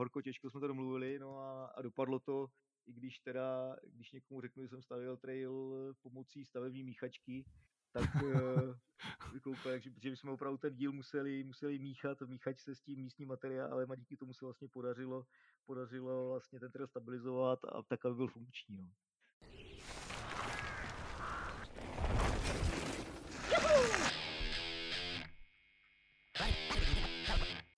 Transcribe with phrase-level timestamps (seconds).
[0.00, 2.46] horko těžko jsme to domluvili, no a, a dopadlo to,
[2.86, 7.44] i když teda, když někomu řeknu, že jsem stavil trail pomocí stavební míchačky,
[7.92, 8.10] tak
[9.34, 12.98] jako úplně, že, že jsme opravdu ten díl museli, museli míchat, míchat se s tím
[12.98, 15.26] místním materiálem a díky tomu se vlastně podařilo,
[15.66, 18.76] podařilo vlastně ten trail stabilizovat a tak, aby byl funkční.
[18.76, 18.90] No.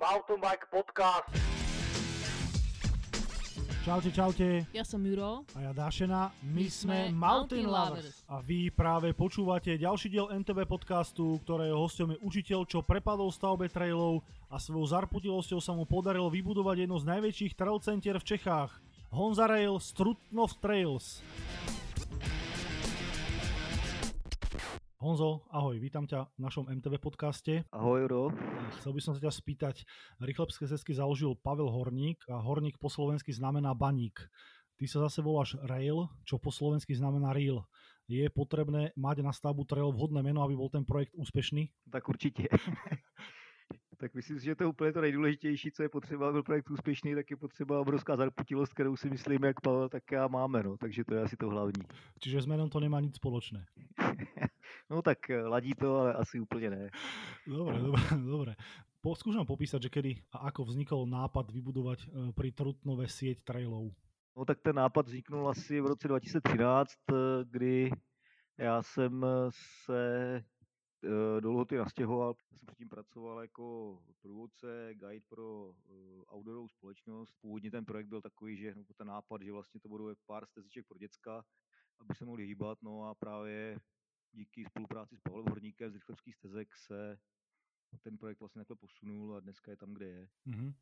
[0.00, 1.51] Mountain Bike Podcast.
[3.82, 4.62] Čaute, čaute.
[4.70, 5.42] Ja som Juro.
[5.58, 6.30] A ja Dášena.
[6.46, 8.22] My, My sme Mountain Mountain Lovers.
[8.30, 13.38] A vy práve počúvate ďalší diel NTV podcastu, ktorého hostom je učiteľ, čo prepadol v
[13.42, 18.28] stavbe trailov a svojou zarputilosťou sa mu podarilo vybudovať jedno z najväčších trail centier v
[18.38, 18.70] Čechách.
[19.10, 21.18] Honza Rail Strutnov Trails.
[25.02, 27.66] Honzo, ahoj, vítam ťa v našom MTV podcaste.
[27.74, 28.30] Ahoj, Juro.
[28.78, 29.82] Chcel by som sa ťa spýtať,
[30.22, 34.22] rýchlebské cesty založil Pavel Horník a Horník po slovensky znamená baník.
[34.78, 37.66] Ty sa zase voláš Rail, čo po slovensky znamená Rail.
[38.06, 41.66] Je potrebné mať na stavbu trail vhodné meno, aby bol ten projekt úspešný?
[41.90, 42.46] Tak určitě.
[44.02, 46.70] tak myslím si, že to je úplně to nejdůležitější, co je potřeba, aby byl projekt
[46.70, 50.76] úspěšný, tak je potřeba obrovská zarputilost, kterou si myslím, jak Pavel, tak já máme, no.
[50.76, 51.82] takže to je asi to hlavní.
[52.18, 53.66] Čiže s menom to nemá nic spoločné.
[54.90, 56.90] no tak eh, ladí to, ale asi úplně ne.
[57.46, 58.54] Dobre, dobre, dobre.
[59.02, 63.42] Po, skúš nám popísať, že kedy a ako vznikol nápad vybudovať e, pri Trutnove sieť
[63.42, 63.90] trailov.
[64.36, 67.14] No tak ten nápad vzniknul asi v roce 2013, eh,
[67.44, 67.90] kdy
[68.58, 69.26] já jsem
[69.84, 70.34] se
[71.04, 72.34] eh, do Lhoty nastěhoval.
[72.52, 77.34] Já jsem předtím pracoval jako průvodce, guide pro eh, outdoorovou společnost.
[77.40, 80.86] Původně ten projekt byl takový, že nebo ten nápad, že vlastně to budou pár stezíček
[80.86, 81.44] pro děcka,
[82.00, 82.78] aby se mohli hýbat.
[82.82, 83.78] No a právě
[84.32, 87.18] díky spolupráci s Pavlem Horníkem z Rychlebských stezek se
[88.02, 90.28] ten projekt vlastně takhle posunul a dneska je tam, kde je.
[90.46, 90.74] Uh-huh.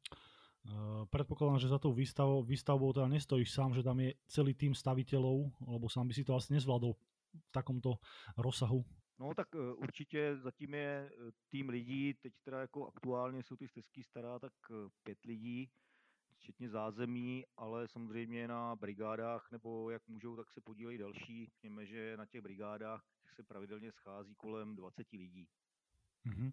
[0.64, 4.74] Uh, predpokladám, že za tou výstavou, výstavbou teda nestojíš sám, že tam je celý tým
[4.74, 7.96] staviteľov, lebo sám by si to asi nezvládol v takomto
[8.36, 8.84] rozsahu.
[9.20, 13.68] No tak eh, určitě zatím je eh, tým lidí, teď teda jako aktuálně jsou ty
[13.68, 15.70] stezky stará tak eh, pět lidí,
[16.50, 21.46] včetně zázemí, ale samozřejmě na brigádách, nebo jak můžou, tak se podílejí další.
[21.46, 25.46] Řekněme, že na těch brigádách se pravidelně schází kolem 20 lidí.
[26.26, 26.52] Uh-huh.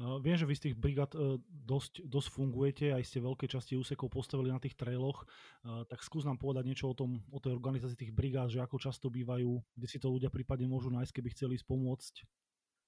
[0.00, 1.12] Uh, viem, že vy z tých brigád
[1.44, 6.24] dosť, dosť fungujete, aj ste veľké časti úsekov postavili na tých trailoch, uh, tak skús
[6.24, 9.88] nám povedať niečo o, tom, o tej organizácii tých brigád, že ako často bývajú, kde
[9.92, 12.24] si to ľudia prípadne môžu nájsť, keby chceli ísť.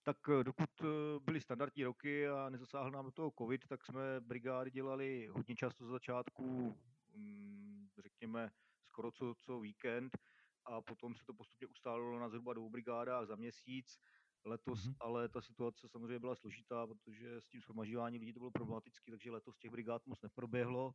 [0.04, 0.86] Tak eh, dokud eh,
[1.20, 5.86] byly standardní roky a nezasáhl nám do toho covid, tak jsme brigády dělali hodně často
[5.86, 6.76] z začátku,
[7.14, 8.50] mm, řekněme,
[8.82, 10.18] skoro co, co víkend
[10.64, 13.98] a potom se to postupně ustálilo na zhruba dvou brigádách za měsíc.
[14.46, 14.92] Letos Mhm.
[14.92, 14.96] mm-hmm.
[15.00, 19.30] ale ta situace samozřejmě byla složitá, protože s tím shromažďováním lidí to bylo problematické, takže
[19.30, 20.94] letos těch brigád moc neproběhlo.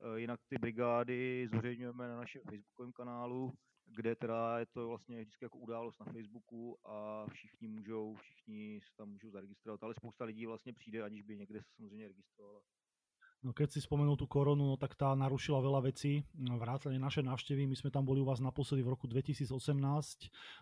[0.00, 3.52] Eh, Jinak ty brigády zveřejňujeme na našem facebookovém kanálu,
[3.96, 8.96] kde teda je to vlastně vždycky jako událost na Facebooku a všichni můžou, všichni se
[8.96, 12.60] tam můžou zaregistrovat, ale spousta lidí vlastně přijde, aniž by někde se samozřejmě registrovala.
[13.38, 17.22] No, keď si spomenul tú koronu, no, tak tá narušila veľa vecí, no, vrátane naše
[17.22, 17.70] návštevy.
[17.70, 19.54] My sme tam boli u vás naposledy v roku 2018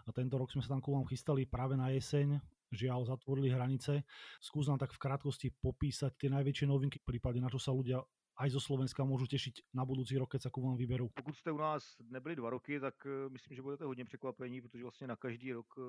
[0.04, 2.36] a tento rok sme sa tam ku vám chystali práve na jeseň.
[2.76, 4.04] Žiaľ, zatvorili hranice.
[4.44, 8.04] Skús nám tak v krátkosti popísať tie najväčšie novinky, prípade na čo sa ľudia
[8.36, 11.08] aj zo Slovenska môžu tešiť na budúci rok, keď sa ku vám vyberú.
[11.08, 14.82] Pokud jste u nás nebyli dva roky, tak eh, myslím, že budete hodně překvapení, protože
[14.82, 15.82] vlastně na každý rok eh,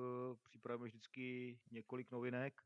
[0.44, 2.62] připravujeme vždycky několik novinek.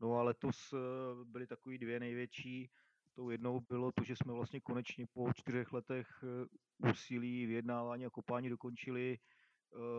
[0.00, 0.78] No a letos eh,
[1.24, 2.70] byly takový dvě největší.
[3.14, 6.24] Tou jednou bylo to, že jsme vlastně konečně po čtyřech letech
[6.90, 9.18] úsilí, vyjednávání a kopání dokončili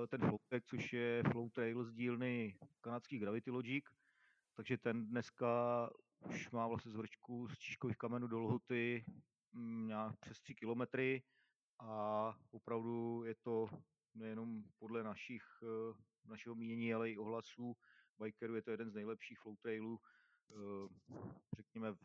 [0.08, 3.86] ten Flowtek, což je Flow Trail z dílny kanadských Gravity Logic.
[4.56, 5.90] Takže ten dneska
[6.26, 9.22] už má vlastně z vrčku z Číškových kamenů do Lhuty mm,
[9.54, 11.24] nějak přes 3 kilometry
[11.80, 13.70] a opravdu je to
[14.16, 15.94] nejenom podle našich, eh,
[16.26, 17.76] našeho mínění, ale i ohlasů
[18.24, 20.00] bikerů, je to jeden z nejlepších flow trailů,
[20.52, 21.16] eh,
[21.56, 21.96] řekněme,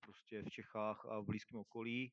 [0.00, 2.12] prostě v Čechách a v blízkém okolí.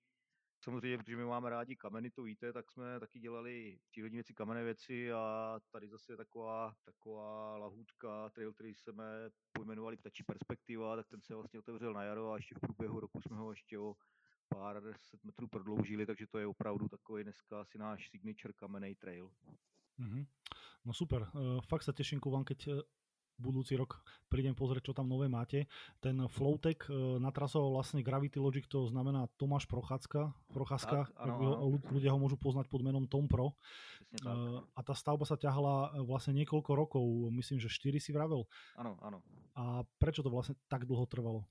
[0.63, 4.63] Samozřejmě, protože my máme rádi kameny, to víte, tak jsme taky dělali přírodní věci, kamenné
[4.63, 11.07] věci a tady zase je taková, taková lahůdka, trail, který jsme pojmenovali Ptačí perspektiva, tak
[11.07, 13.93] ten se vlastně otevřel na jaro a ještě v průběhu roku jsme ho ještě o
[14.53, 14.75] pár
[15.09, 19.29] set metrů prodloužili, takže to je opravdu takový dneska asi náš signature kamenný trail.
[19.97, 20.25] Mhm.
[20.85, 22.81] No super, uh, fakt sa teším ku vám, keď uh,
[23.39, 25.65] budúci rok prídem pozrieť, čo tam nové máte.
[26.03, 31.71] Ten Flowtek uh, natrasoval vlastne Gravity Logic, to znamená Tomáš Procházka, Procházka, Tak, ho- áno.
[31.77, 33.55] ľud- ľudia ho môžu poznať pod menom Tom Pro.
[34.77, 37.03] A tá stavba sa ťahala vlastne niekoľko rokov,
[37.33, 38.45] myslím, že 4 si vravel.
[38.77, 39.23] Ano, ano.
[39.57, 41.41] A prečo to vlastne tak dlho trvalo?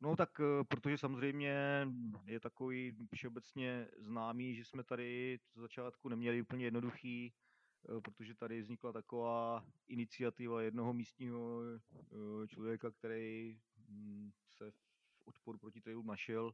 [0.00, 1.86] No tak eh, protože samozřejmě
[2.24, 8.62] je takový všeobecně známý, že jsme tady z začátku neměli úplně jednoduchý, eh, protože tady
[8.62, 13.58] vznikla taková iniciativa jednoho místního eh, člověka, který
[13.88, 16.52] mm, se v odporu proti trailu našel,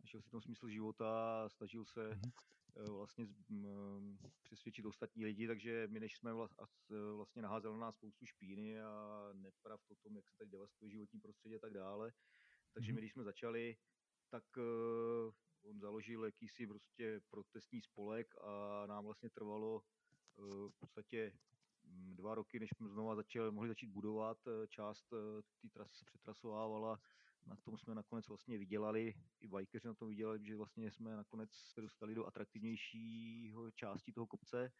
[0.00, 2.96] našel si ten smysl života a snažil se mm-hmm.
[2.96, 3.26] vlastně
[4.42, 6.32] přesvědčit ostatní lidi, takže my než jsme
[7.14, 11.20] vlastně naházeli na nás spoustu špíny a neprav o tom, jak se tady devastuje životní
[11.20, 12.12] prostředí a tak dále,
[12.76, 13.00] takže my, mhm.
[13.00, 13.76] když jsme začali,
[14.30, 15.32] tak uh,
[15.70, 19.82] on založil jakýsi prostě protestní spolek a nám vlastně trvalo
[20.36, 21.32] uh, v podstatě
[21.84, 24.38] mm, dva roky, než jsme znova začali, mohli začít budovat.
[24.46, 25.04] Eh, část
[25.62, 27.00] té trasy se přetrasovávala,
[27.46, 31.50] na tom jsme nakonec vlastně vydělali, i bajkeři na tom vydělali, že vlastně jsme nakonec
[31.52, 34.72] se dostali do atraktivnějšího části toho kopce.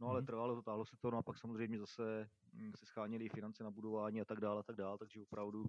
[0.00, 0.26] No ale mm.
[0.26, 3.70] trvalo to, táhlo se to, no a pak samozřejmě zase mm, se scháněly finance na
[3.70, 5.64] budování a tak dále, a tak dále, takže opravdu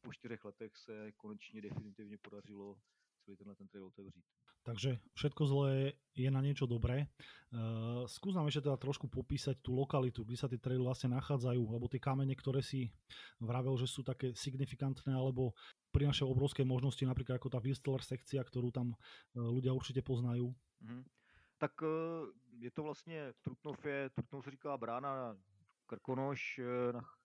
[0.00, 2.76] po čtyřech letech se konečně definitivně podařilo
[3.24, 4.24] celý tenhle ten trail otevřít.
[4.62, 7.08] Takže všetko zlé je na niečo dobré.
[7.48, 11.64] Uh, skús nám ešte teda trošku popísať tú lokalitu, kde sa tie traily vlastne nachádzajú,
[11.64, 12.92] lebo tie kamene, ktoré si
[13.40, 15.56] vravel, že sú také signifikantné, alebo
[15.96, 20.52] prinášajú obrovské možnosti, napríklad ako tá Whistler sekcia, ktorú tam uh, ľudia určite poznajú.
[20.84, 21.02] Mm-hmm.
[21.56, 22.28] Tak uh,
[22.60, 25.36] je to vlastně, Trutnov je, Trutnov se říká brána
[25.86, 26.60] Krkonoš,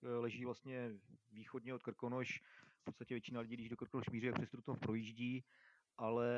[0.02, 0.92] leží vlastně
[1.32, 2.42] východně od Krkonoš,
[2.86, 5.44] v podstatě většina lidí, když do Krkonoš míří, přes Trutnov projíždí,
[5.98, 6.30] ale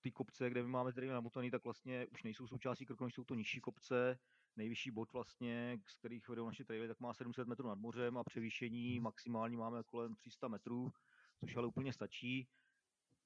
[0.00, 3.34] ty kopce, kde my máme tady namotaný, tak vlastně už nejsou součástí Krkonoš, jsou to
[3.34, 4.18] nižší kopce,
[4.56, 8.24] nejvyšší bod vlastně, z kterých vedou naše traily, tak má 700 metrů nad mořem a
[8.24, 9.04] převýšení mhm.
[9.04, 10.92] maximální máme kolem 300 metrů,
[11.40, 12.48] což ale úplně stačí,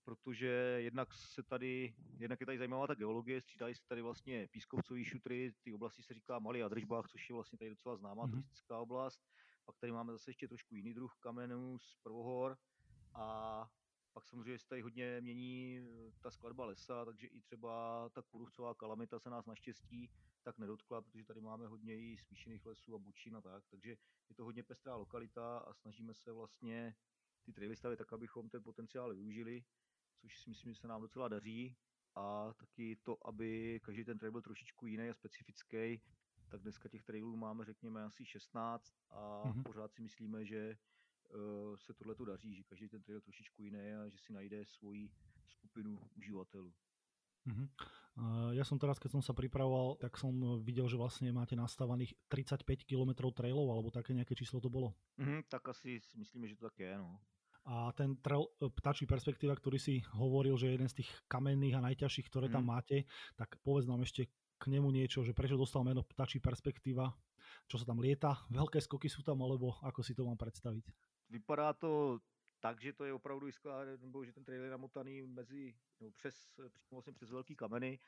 [0.05, 5.05] protože jednak se tady, jednak je tady zajímavá ta geologie, střídají se tady vlastně pískovcový
[5.05, 8.31] šutry, ty oblasti se říká Malý Adržbach, což je vlastně tady docela známá mm-hmm.
[8.31, 9.21] turistická oblast,
[9.65, 12.59] pak tady máme zase ještě trošku jiný druh kamenů z prvohor
[13.15, 13.67] a
[14.13, 18.75] pak samozřejmě se tady hodně mění eh, ta skladba lesa, takže i třeba ta kurucová
[18.75, 20.11] kalamita se nás naštěstí
[20.43, 23.91] tak nedotkla, protože tady máme hodně i smíšených lesů a bučin a tak, takže
[24.29, 26.95] je to hodně pestrá lokalita a snažíme se vlastně
[27.45, 29.65] ty traily stavit tak, abychom ten potenciál využili,
[30.21, 31.77] což si myslím, že se nám docela daří.
[32.15, 36.03] A taky to, aby každý ten trail byl trošičku jiný a specifický,
[36.53, 39.63] tak dneska těch trailů máme řekněme asi 16 a mm-hmm.
[39.63, 40.77] pořád si myslíme, že
[41.35, 44.33] uh, se tohle to daří, že každý ten trail je trošičku jiný a že si
[44.33, 45.11] najde svoji
[45.47, 46.73] skupinu uživatelů.
[47.43, 47.67] Uh-huh.
[48.15, 50.31] Uh, ja som teraz, keď som sa pripravoval, tak som
[50.63, 54.95] videl, že vlastne máte nastavených 35 km trailov, alebo také nejaké číslo to bolo?
[55.19, 57.19] Uh-huh, tak asi si myslíme, že to tak je, no.
[57.67, 61.79] A ten trail, e, ptačí perspektíva, ktorý si hovoril, že je jeden z tých kamenných
[61.79, 62.63] a najťažších, ktoré uh-huh.
[62.63, 64.31] tam máte, tak povedz nám ešte
[64.63, 67.11] k nemu niečo, že prečo dostal meno ptačí perspektíva,
[67.67, 70.87] čo sa tam lieta, veľké skoky sú tam, alebo ako si to mám predstaviť?
[71.35, 72.23] Vypadá to
[72.63, 76.35] tak, že to je opravdu sklád, nebo že ten trail je namotaný mezi, no přes,
[76.55, 77.99] přímo vlastně přes velký kameny,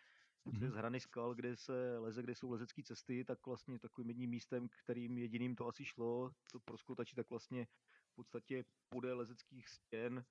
[0.46, 0.56] mm-hmm.
[0.56, 4.68] přes hrany skal, kde se leze, kde jsou lezecké cesty, tak vlastně takovým jedním místem,
[4.68, 7.66] kterým jediným to asi šlo, to proskotačí, tak vlastně
[8.12, 10.24] v podstatě podél lezeckých stěn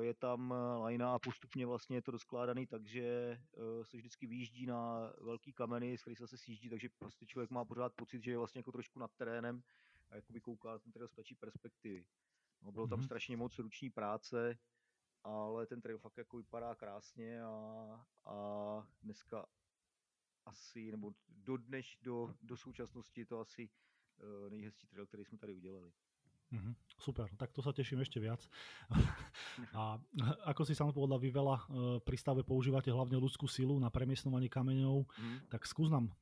[0.00, 5.12] je tam lajna a postupně vlastně je to doskládaný takže eh, se vždycky vyjíždí na
[5.20, 8.58] velký kameny, z kterých se sjíždí, takže prostě člověk má pořád pocit, že je vlastně
[8.58, 9.62] jako trošku nad terénem
[10.10, 12.04] a jakoby kouká na ten trail z perspektivy.
[12.62, 13.04] No, bylo tam mm-hmm.
[13.04, 14.58] strašně moc ruční práce,
[15.24, 19.46] ale ten trail fakt jako vypadá krásně a, a dneska
[20.46, 23.70] asi, nebo do dneš, do, do současnosti je to asi
[24.48, 25.92] nejhezčí trail, který jsme tady udělali.
[26.52, 26.74] Mm-hmm.
[26.98, 28.40] Super, tak to sa teším ešte viac.
[29.74, 29.98] A
[30.52, 31.64] ako si sám povedal, vy veľa e,
[32.04, 35.52] pri stave používate hlavne ľudskú silu na premiestnovanie kameňov, mm.
[35.52, 36.12] tak skús nám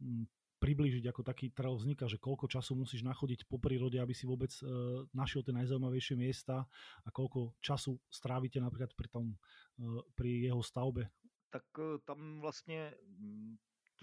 [0.56, 4.50] priblížiť, ako taký trail vzniká, že koľko času musíš nachodiť po prírode, aby si vôbec
[4.60, 4.64] e,
[5.12, 6.64] našiel tie najzaujímavejšie miesta
[7.04, 9.36] a koľko času strávite napríklad pri, tom,
[9.76, 11.12] e, pri jeho stavbe.
[11.52, 11.64] Tak
[12.04, 12.92] tam vlastně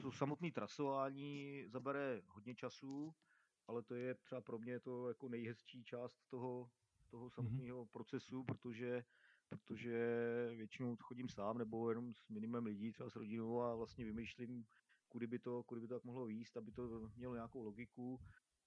[0.01, 3.13] to samotné trasování zabere hodně času,
[3.67, 6.69] ale to je třeba pro mě to jako nejhezčí část toho,
[7.09, 7.31] toho mhm.
[7.31, 7.91] samotného mm-hmm.
[7.91, 9.03] procesu, protože
[9.49, 9.97] protože
[10.55, 14.65] většinou chodím sám nebo jenom s minimem lidí, třeba s rodinou a vlastně vymýšlím,
[15.09, 18.19] kudy by to, kudy by to tak mohlo výst, aby to mělo nějakou logiku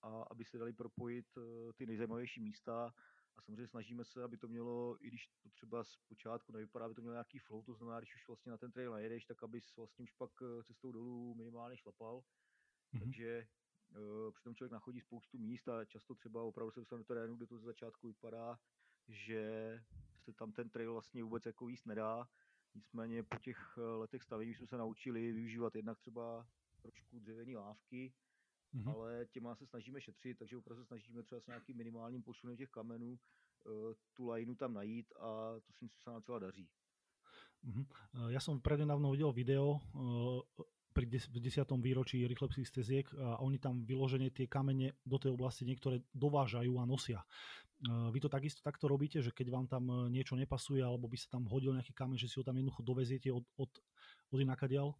[0.03, 2.95] a aby se dali propojit eh, ty nejzajímavější místa
[3.37, 6.95] a samozřejmě snažíme se, aby to mělo, i když to třeba z počátku nevypadá, aby
[6.95, 9.77] to mělo nějaký flow, to znamená, když už vlastně na ten trail najedeš, tak abys
[9.77, 12.21] vlastně už pak eh, cestou dolů minimálně šlapal.
[12.95, 13.01] Mm-hmm.
[13.01, 13.47] Takže
[13.93, 17.47] Eh, přitom člověk nachodí spoustu míst a často třeba opravdu se dostane do terénu, kde
[17.47, 18.59] to ze začátku vypadá,
[19.09, 19.83] že
[20.27, 22.29] se tam ten trail vlastně vůbec jako jíst nedá.
[22.75, 26.47] Nicméně po těch eh, letech stavění jsme se naučili využívat jednak třeba
[26.83, 28.13] trošku dřevěné lávky,
[28.75, 28.91] mm-hmm.
[28.91, 32.71] ale těma se snažíme šetřit, takže opravdu se snažíme třeba s nějakým minimálním posunem těch
[32.71, 33.19] kamenů
[34.15, 36.69] tu lajnu tam najít a to si myslím, že sa nám celá daří.
[37.67, 37.87] Uh-huh.
[38.31, 39.83] Ja som prednedávno videl video
[40.95, 41.67] pri v 10.
[41.83, 46.89] výročí rýchlejších steziek a oni tam vyloženie tie kamene do tej oblasti niektoré dovážajú a
[46.89, 47.21] nosia.
[47.85, 51.37] Vy to takisto takto robíte, že keď vám tam e, niečo nepasuje alebo by sa
[51.37, 53.69] tam hodil nejaký kameň, že si ho tam jednoducho doveziete od, od,
[54.33, 54.97] od inakadiaľ?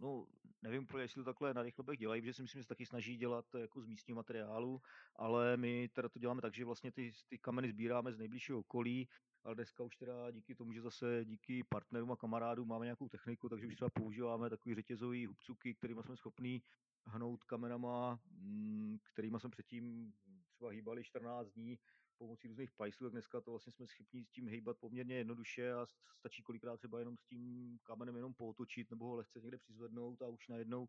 [0.00, 0.26] No,
[0.62, 3.16] nevím úplně, jestli to takhle na rychlebech dělají, protože si myslím, že se taky snaží
[3.16, 4.80] dělat jako z místního materiálu,
[5.16, 9.08] ale my teda to děláme tak, že vlastně ty, ty kameny sbíráme z nejbližšího okolí,
[9.44, 13.48] ale dneska už teda díky tomu, že zase díky partnerům a kamarádům máme nějakou techniku,
[13.48, 16.62] takže už třeba používáme takový řetězový hubcuky, kterými jsme schopní
[17.06, 20.12] hnout kamenama, mm, kterými jsme předtím
[20.60, 21.78] třeba hýbali 14 dní
[22.18, 25.86] pomocí různých pajslů, dneska to vlastně jsme schopni s tím hejbat poměrně jednoduše a
[26.18, 30.28] stačí kolikrát třeba jenom s tím kamenem jenom pootočit nebo ho lehce někde přizvednout a
[30.28, 30.88] už najednou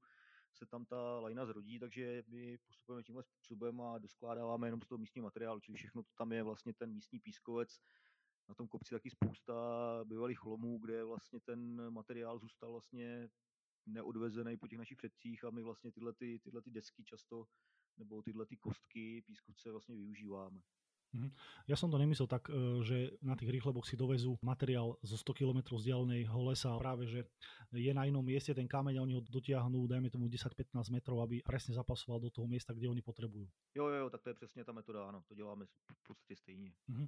[0.54, 5.00] se tam ta lajna zrodí, takže my postupujeme tímhle způsobem a doskládáváme jenom z toho
[5.00, 7.80] místního materiálu, čili všechno to tam je vlastně ten místní pískovec,
[8.50, 9.54] na tom kopci taky spousta
[10.04, 13.30] bývalých lomů, kde vlastně ten materiál zůstal vlastně
[13.86, 17.46] neodvezený po těch našich předcích a my vlastně tyhle, ty, tyhle ty desky často
[17.98, 20.62] nebo tyhle ty kostky pískovce vlastně využíváme.
[21.12, 21.30] Mhm.
[21.68, 22.56] Ja som to nemyslel tak, e,
[22.88, 27.28] že na tých rýchleboch si dovezú materiál zo 100 km vzdialeného lesa práve, že
[27.76, 31.44] je na inom mieste ten kameň a oni ho dotiahnú, dajme tomu 10-15 metrov, aby
[31.44, 33.48] presne zapasoval do toho miesta, kde oni potrebujú.
[33.76, 36.72] Jo, jo, tak to je přesně ta metoda, áno, to děláme v podstate stejne.
[36.90, 37.08] Uh-huh.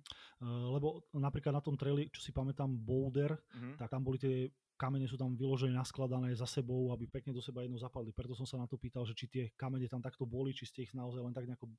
[0.72, 3.75] Lebo napríklad na tom traili, čo si pamätám, Boulder, uh-huh.
[3.80, 7.63] tak tam boli tie kamene sú tam vyložené, naskladané za sebou, aby pekne do seba
[7.63, 8.12] jedno zapadli.
[8.12, 10.84] Preto som sa na to pýtal, že či tie kamene tam takto boli, či ste
[10.84, 11.70] ich naozaj len tak nejako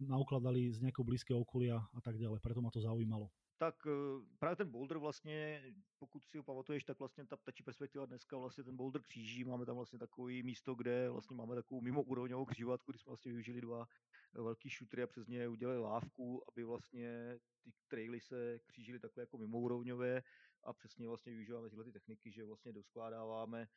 [0.00, 2.42] naukladali z nejakého blízkeho okolia a tak ďalej.
[2.42, 3.30] Preto ma to zaujímalo.
[3.58, 3.92] Tak eh,
[4.38, 5.62] právě ten boulder vlastně,
[5.98, 9.66] pokud si ho pamatuješ, tak vlastně ta ptačí perspektiva dneska vlastně ten boulder kříží, máme
[9.66, 13.60] tam vlastně takový místo, kde vlastně máme takovou mimo úrovňovou křižovatku, kdy jsme vlastně využili
[13.60, 13.86] dva
[14.34, 19.38] velký šutry a přes ně udělali lávku, aby vlastně ty traily se křížily takhle jako
[19.38, 20.22] mimo úrovňové
[20.64, 23.68] a přesně vlastně využíváme tyhle ty techniky, že vlastně doskládáváme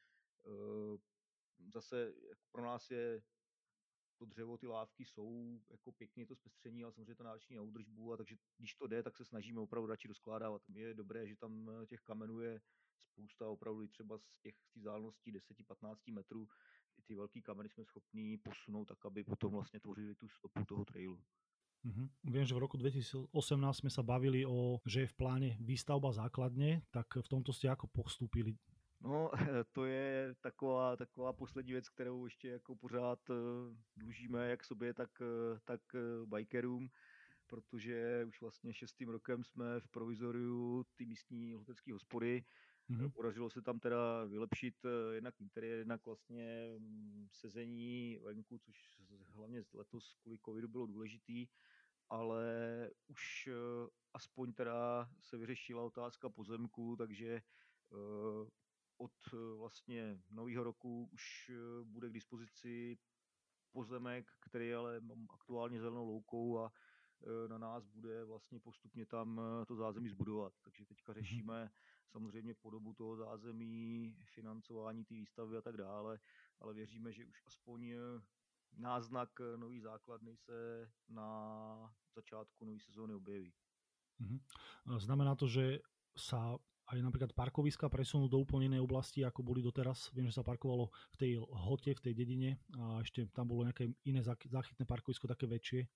[0.46, 0.98] eh,
[1.74, 2.14] zase
[2.52, 3.22] pro nás je
[4.18, 8.14] to dřevo, ty lávky jsou jako pěkně to zpestření, ale samozřejmě to náročný na údržbu,
[8.14, 10.62] a takže když to jde, tak se snažíme opravdu radši doskládávat.
[10.70, 12.62] Je dobré, že tam eh, těch kamenů je
[13.18, 16.48] spousta, opravdu třeba z těch z vzdáleností 10-15 metrů,
[17.06, 21.24] ty velký kameny jsme schopní posunout tak, aby potom vlastně tvořili tu stopu toho trailu.
[21.88, 22.08] Uh-huh.
[22.28, 23.32] Viem, že v roku 2018
[23.80, 27.88] sme sa bavili o, že je v pláne výstavba základne, tak v tomto ste ako
[27.88, 28.60] postúpili?
[29.02, 29.32] No,
[29.72, 33.36] to je taková, taková poslední věc, kterou ještě jako pořád uh,
[33.96, 36.90] dlužíme jak sobě, tak, uh, tak uh, bikerům,
[37.48, 42.44] protože už vlastně šestým rokem jsme v provizoriu ty místní hotelské hospody.
[42.90, 43.12] Mm-hmm.
[43.12, 44.76] Podařilo se tam teda vylepšit
[45.14, 48.76] jednak interiér, jednak vlastně mm, sezení venku, což
[49.34, 51.48] hlavně letos kvůli covidu bylo důležitý,
[52.10, 52.46] ale
[53.08, 53.50] už
[54.14, 57.42] aspoň teda se vyřešila otázka pozemku, takže
[58.98, 62.98] od eh, vlastně nového roku už eh, bude k dispozici
[63.72, 65.02] pozemek, který je ale
[65.34, 66.72] aktuálně zelenou loukou a
[67.24, 70.54] eh, na nás bude vlastně postupně tam to zázemí zbudovat.
[70.64, 71.22] Takže teďka mhm.
[71.22, 71.72] řešíme
[72.08, 76.20] samozřejmě podobu toho zázemí, financování té výstavy a tak dále,
[76.60, 77.94] ale věříme, že už aspoň
[78.78, 81.30] náznak nový základny se na
[82.16, 83.54] začátku nové sezóny objeví.
[84.20, 84.40] Mhm.
[84.98, 85.80] Znamená to, že
[86.18, 86.58] sa
[86.88, 90.08] aj napríklad parkoviska presunú do úplne inej oblasti, ako boli doteraz.
[90.16, 93.92] Viem, že sa parkovalo v tej hote, v tej dedine a ešte tam bolo nejaké
[94.08, 95.88] iné záchytné parkovisko, také väčšie.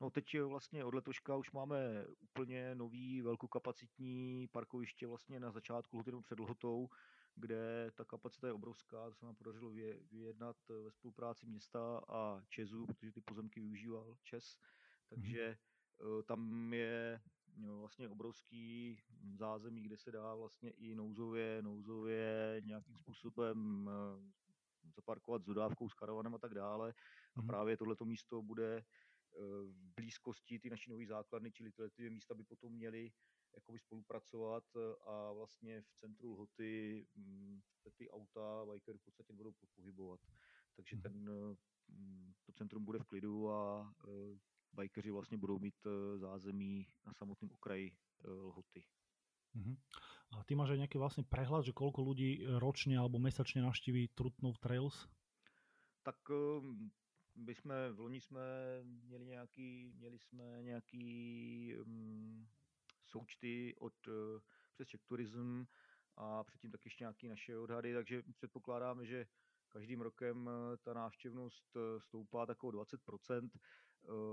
[0.00, 6.12] No teď vlastně od letoška už máme úplně nový velkokapacitní parkoviště vlastně na začátku lhuty
[6.22, 6.88] před lhotou,
[7.36, 9.70] kde ta kapacita je obrovská, to se nám podařilo
[10.10, 14.58] vyjednat ve spolupráci města a Česu, protože ty pozemky využíval Čes,
[15.08, 15.58] takže
[16.00, 16.22] mm-hmm.
[16.22, 17.20] tam je
[17.56, 18.98] No, vlastně obrovský
[19.34, 25.94] zázemí, kde se dá vlastně i nouzově, nouzově nějakým způsobem eh, zaparkovat s dodávkou, s
[25.94, 26.94] karavanem a tak dále.
[27.36, 27.46] A mm.
[27.46, 28.84] právě tohleto místo bude eh,
[29.62, 33.12] v blízkosti ty naší nové základny, čili tyhle ty místa by potom měly
[33.54, 37.60] jakoby spolupracovat eh, a vlastně v centru lhoty mm,
[37.96, 40.20] ty auta bikerů v podstatě budou pohybovat.
[40.76, 41.02] Takže mm.
[41.02, 41.30] ten,
[41.88, 43.92] mm, to centrum bude v klidu a
[44.72, 47.92] bajkeři vlastně budou mít eh, zázemí na samotném okraji
[48.24, 48.84] eh, lhoty.
[49.54, 49.76] Uh-huh.
[50.34, 54.58] A ty máš aj nejaký vlastne prehľad, že koľko ľudí ročne alebo mesačne navštíví Trutnov
[54.58, 55.06] Trails?
[56.02, 56.18] Tak
[57.36, 58.42] my jsme, v loni jsme
[58.82, 61.06] měli nějaký, měli jsme nějaký
[61.86, 62.48] um,
[63.18, 64.14] součty od uh,
[64.74, 65.64] přes Czech Tourism
[66.16, 69.26] a předtím taky ještě nějaké naše odhady, takže předpokládáme, že
[69.68, 70.50] každým rokem
[70.82, 73.50] ta návštěvnost stoupá tak o 20%.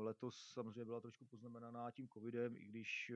[0.04, 3.12] Letos samozřejmě byla trošku poznamenaná tím covidem, i když,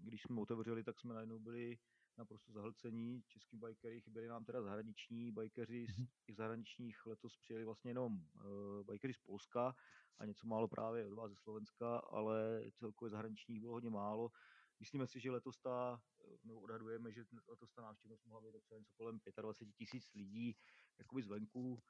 [0.00, 1.78] když jsme otevřeli, tak jsme najednou byli
[2.18, 3.22] naprosto zahlcení.
[3.26, 6.06] Český bikery chyběli nám teda zahraniční bikeři z mhm.
[6.22, 9.74] těch zahraničních letos přijeli vlastně jenom uh, bikeři z Polska
[10.18, 14.30] a něco málo právě od vás ze Slovenska, ale celkově zahraničních bylo hodně málo.
[14.80, 16.02] Myslíme si, že letos ta,
[16.44, 20.56] nebo odhadujeme, že letos ta návštěvnost mohla být třeba něco kolem 25 tisíc lidí
[20.98, 21.82] jakoby zvenku.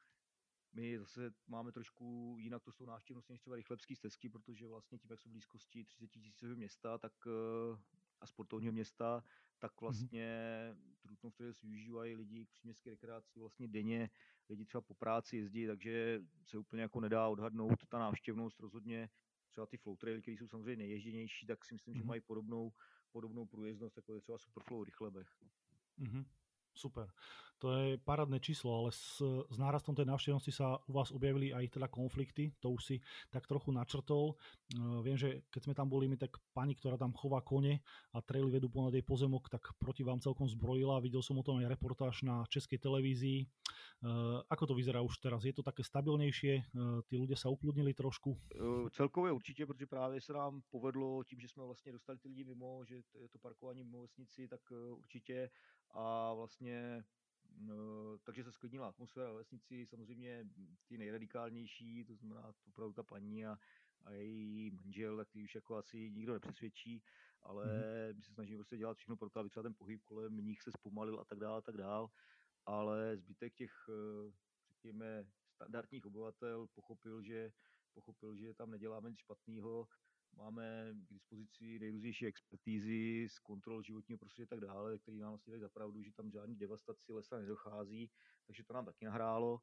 [0.73, 4.99] My zase máme trošku jinak to s tou návštěvností než třeba rychlebský stezky, protože vlastně
[4.99, 7.79] tím, jak jsou blízkosti 30 tisícového města tak, eh,
[8.21, 9.25] a sportovního města,
[9.59, 9.79] tak mhm.
[9.81, 10.27] vlastně
[10.73, 10.95] mm-hmm.
[11.01, 14.11] Trutnov Trails využívají lidi k příměstské rekreaci vlastně denně,
[14.49, 19.09] lidi třeba po práci jezdí, takže se úplně jako nedá odhadnout ta návštěvnost rozhodně.
[19.59, 21.97] Třeba ty flow traily, které jsou samozřejmě nejježděnější, tak si myslím, mm-hmm.
[21.97, 22.09] že mhm.
[22.09, 22.73] mají podobnou,
[23.13, 25.29] podobnou průjezdnost, jako je třeba Superflow Rychlebech.
[25.99, 26.25] Mm-hmm.
[26.79, 27.11] Super.
[27.59, 29.19] To je parádne číslo, ale s,
[29.51, 32.97] s nárastom tej návštevnosti sa u vás objavili aj teda konflikty, to už si
[33.35, 34.39] tak trochu načrtol.
[34.79, 37.83] Uh, viem, že keď sme tam boli my, tak pani, ktorá tam chová kone
[38.15, 41.03] a traily vedú ponad jej pozemok, tak proti vám celkom zbrojila.
[41.03, 43.51] Videl som o tom aj reportáž na českej televízii.
[44.07, 45.43] Uh, ako to vyzerá už teraz?
[45.43, 46.63] Je to také stabilnější?
[46.79, 48.39] Uh, ty ľudia sa ukludnili trošku?
[48.55, 52.45] Uh, celkově určitě, protože právě se nám povedlo tím, že jsme vlastně dostali ty lidi
[52.45, 54.61] mimo, že to je to parkování mimo vesnici, tak
[54.95, 55.51] určitě
[55.91, 57.05] a vlastně
[57.61, 60.49] No, takže se sklidnila atmosféra ve vesnici, samozřejmě
[60.89, 63.59] ty nejradikálnější, to znamená opravdu ta paní a,
[64.05, 67.03] a její manžel, tak ty už jako asi nikdo nepřesvědčí,
[67.43, 68.17] ale mm.
[68.17, 70.73] my se snažíme prostě dělat všechno pro to, aby třeba ten pohyb kolem nich se
[70.73, 72.09] zpomalil a tak dále, a tak dále.
[72.67, 74.33] Ale zbytek těch, eh,
[74.71, 77.53] řekněme, standardních obyvatel pochopil, že
[77.95, 79.89] pochopil, že tam neděláme nic špatného,
[80.39, 85.51] máme k dispozici nejrůznější expertízy z kontrol životního prostředí a tak dále, který nám vlastně
[85.51, 88.11] dají zapravdu, že tam žádný devastaci lesa nedochází,
[88.47, 89.61] takže to nám taky nahrálo.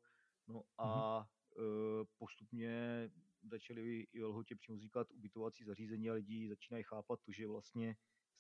[0.48, 2.08] No a mm-hmm.
[2.18, 3.10] postupně
[3.44, 7.96] začaly i ve lhotě přímo vznikat ubytovací zařízení a lidi začínají chápat to, že vlastně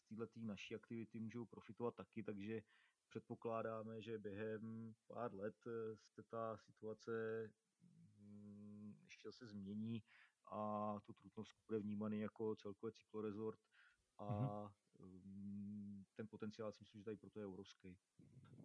[0.09, 2.61] z této naší aktivity můžou profitovat taky, takže
[3.09, 5.55] předpokládáme, že během pár let
[6.07, 7.11] se ta situace
[8.17, 10.03] mm, ještě se změní
[10.51, 13.59] a to Trutnovsko bude vnímaný jako celkově cyklorezort
[14.17, 16.03] a mm-hmm.
[16.15, 17.97] ten potenciál si myslím, že tady proto je obrovský.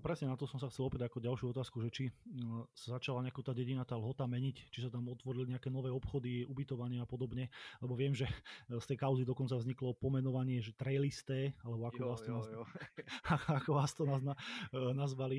[0.00, 3.20] Presne na to som sa chcel opýtať ako ďalšiu otázku, že či no, sa začala
[3.20, 7.06] nejaká tá dedina, tá lhota meniť, či sa tam otvorili nejaké nové obchody, ubytovanie a
[7.06, 7.52] podobne,
[7.84, 8.24] lebo viem, že
[8.72, 12.56] z tej kauzy dokonca vzniklo pomenovanie, že trailisté, alebo ako, jo, vás, to jo, nazna...
[12.56, 12.64] jo.
[13.60, 14.32] ako vás to nazna...
[14.72, 15.38] E, nazvali.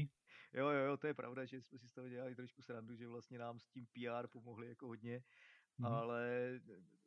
[0.53, 3.07] Jo, jo, jo, to je pravda, že jsme si z toho dělali trošku srandu, že
[3.07, 5.23] vlastně nám s tím PR pomohli jako hodně,
[5.77, 5.85] mm.
[5.85, 6.59] ale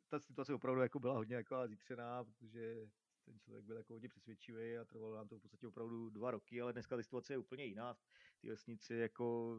[0.09, 2.89] ta situace opravdu jako byla hodně jako zítřená, protože
[3.25, 6.61] ten člověk byl jako hodně přesvědčivý a trvalo nám to v podstatě opravdu dva roky,
[6.61, 7.97] ale dneska ta situace je úplně jiná.
[8.41, 9.57] Ty vesnici jako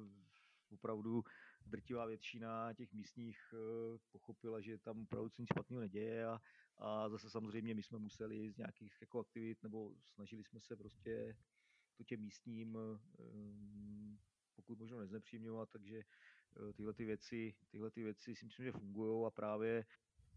[0.70, 1.24] opravdu
[1.66, 6.40] drtivá většina těch místních uh, pochopila, že tam opravdu nic špatného neděje a,
[6.76, 11.36] a zase samozřejmě my jsme museli z nějakých jako aktivit nebo snažili jsme se prostě
[11.96, 12.78] to těm místním
[13.18, 14.18] um,
[14.56, 16.02] pokud možno neznepříjemňovat, takže
[16.72, 19.84] tyhle ty věci, tyhle ty věci si myslím, že fungují a právě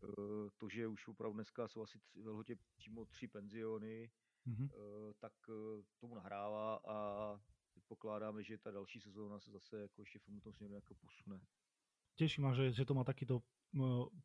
[0.03, 4.11] Eh, to, že už opravdu dneska jsou asi ve lhotě přímo tři penziony,
[4.47, 4.69] mm-hmm.
[5.19, 7.39] tak eh, tomu nahrává a
[7.71, 11.41] předpokládáme, že ta další sezóna se zase jako ještě v tom směru jako posune.
[12.15, 13.41] Teší ma, že, že to má takýto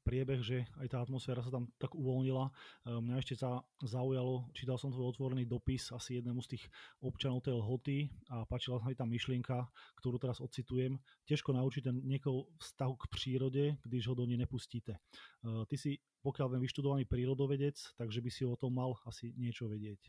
[0.03, 2.49] priebeh, že aj tá atmosféra sa tam tak uvoľnila.
[2.89, 6.65] Mňa ešte sa zaujalo, čítal som tvoj otvorený dopis asi jednému z tých
[7.05, 9.69] občanov tej lhoty a páčila sa mi tá myšlienka,
[10.01, 10.97] ktorú teraz ocitujem.
[11.29, 14.97] Těžko naučiť ten niekoho vztahu k prírode, když ho do nej nepustíte.
[15.45, 20.01] Ty si, pokiaľ viem, vyštudovaný prírodovedec, takže by si o tom mal asi niečo vedieť.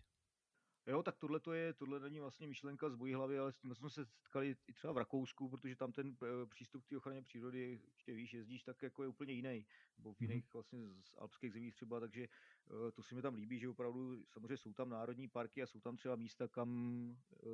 [0.88, 3.76] Jo, tak tohle to je, tohle není vlastně myšlenka z bojí hlavy, ale s tím
[3.76, 7.22] jsme se setkali i třeba v Rakousku, protože tam ten e, přístup k té ochraně
[7.22, 9.66] přírody, ještě víš, jezdíš, tak jako je úplně jiný,
[9.98, 10.32] nebo v mhm.
[10.32, 14.24] jiných vlastně z alpských zemích třeba, takže e, to si mi tam líbí, že opravdu
[14.26, 16.70] samozřejmě jsou tam národní parky a jsou tam třeba místa, kam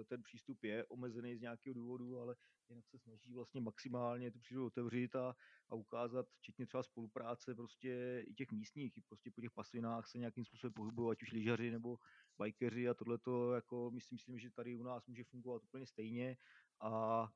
[0.02, 2.36] e, ten přístup je omezený z nějakého důvodu, ale
[2.70, 5.36] jinak se snaží vlastně maximálně tu přírodu otevřít a,
[5.70, 10.18] a ukázat, včetně třeba spolupráce prostě i těch místních, i prostě po těch pasvinách se
[10.18, 11.98] nějakým způsobem pohybují, ať už lyžaři nebo
[12.42, 16.38] bikeři a tohle to jako myslím, myslím, že tady u nás může fungovat úplně stejně
[16.82, 17.28] a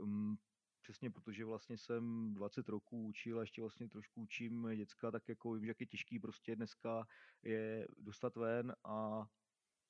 [0.00, 0.38] um,
[0.82, 5.52] přesně protože vlastně jsem 20 roků učil a ještě vlastně trošku učím děcka, tak jako
[5.52, 7.06] vím, že jak je těžký prostě dneska
[7.42, 9.26] je dostat ven a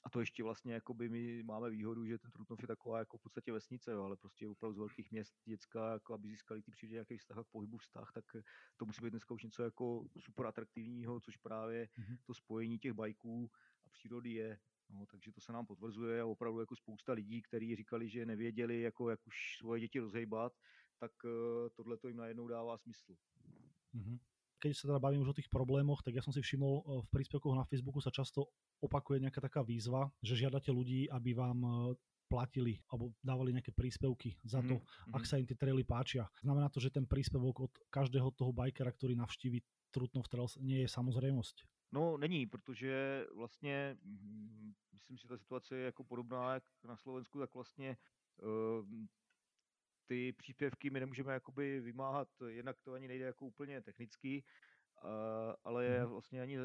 [0.05, 3.19] a to ještě vlastně jako by my máme výhodu, že ten Trutnov je taková jako
[3.19, 6.71] v podstatě vesnice, jo, ale prostě opravdu z velkých měst děcka, jako aby získali ty
[6.71, 8.25] přijde nějaký vztah k pohybu vztah, tak
[8.77, 12.19] to musí být dneska už něco jako super atraktivního, což právě mm-hmm.
[12.27, 14.59] to spojení těch bajků a přírody je.
[14.91, 18.81] No, takže to se nám potvrzuje a opravdu jako spousta lidí, kteří říkali, že nevěděli,
[18.81, 20.53] jako, jak už svoje děti rozhejbat,
[20.99, 21.31] tak uh,
[21.77, 23.17] tohle to jim najednou dává smysl.
[23.93, 24.19] Mm-hmm.
[24.63, 27.59] keď sa teda bavím už o tých problémoch, tak ja som si všimol v príspevkoch
[27.59, 28.47] na Facebooku sa často
[28.79, 31.93] opakuje nejaká taká výzva, že žiadate ľudí, aby vám
[32.31, 35.13] platili alebo dávali nejaké príspevky za to, mm-hmm.
[35.19, 36.31] ak sa im tie traily páčia.
[36.41, 40.89] Znamená to, že ten príspevok od každého toho bajkera, ktorý navštíví Trutnov Trails, nie je
[40.89, 41.67] samozřejmost?
[41.93, 46.97] No, není, protože vlastně, mm, myslím si, že ta situace je jako podobná jak na
[46.97, 47.97] Slovensku, tak vlastně
[48.43, 48.87] uh,
[50.07, 54.45] ty příspěvky my nemůžeme jakoby vymáhat, jednak to ani nejde jako úplně technicky,
[55.65, 56.07] ale mm.
[56.07, 56.57] vlastně ani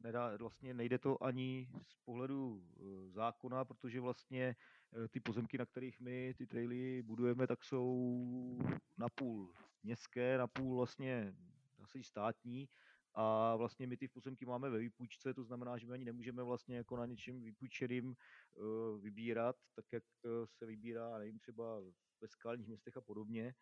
[0.00, 4.56] nedá, vlastně nejde to ani z pohledu uh, zákona, protože vlastně
[4.92, 8.58] Eh, ty pozemky, na kterých my ty traily budujeme, tak jsou
[8.98, 11.34] napůl městské, napůl vlastně
[11.82, 12.68] asi státní
[13.14, 16.76] a vlastně my ty pozemky máme ve výpůjčce, to znamená, že my ani nemůžeme vlastně
[16.76, 21.80] jako na něčem vypůjčeným uh, vybírat, tak jak uh, se vybírá, nevím, třeba
[22.20, 23.54] ve skalních městech a podobně.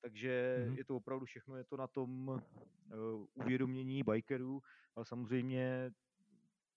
[0.00, 0.76] Takže mm-hmm.
[0.76, 4.62] je to opravdu všechno, je to na tom uh, uvědomění bikerů,
[4.96, 5.90] ale samozřejmě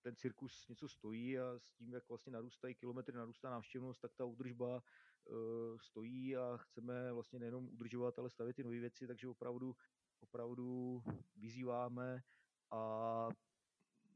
[0.02, 4.26] ten cirkus něco stojí a s tím, jak vlastně narůstají kilometry, narůstá návštěvnost, tak ta
[4.26, 4.84] údržba
[5.26, 9.76] uh, stojí a chceme vlastně nejenom udržovat, ale stavět ty nové věci, takže opravdu,
[10.19, 11.01] opravdu
[11.36, 12.21] vyzýváme
[12.71, 13.30] a